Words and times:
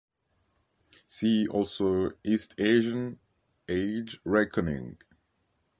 See 1.05 1.47
also 1.47 2.13
East 2.23 2.55
Asian 2.57 3.19
age 3.69 4.19
reckoning. 4.25 4.97